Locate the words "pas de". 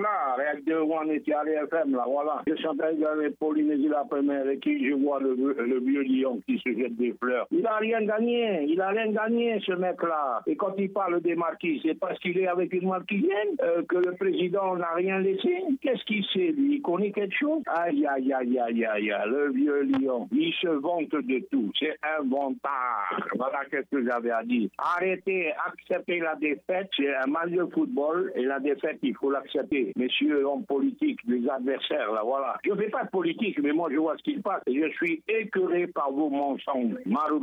32.88-33.10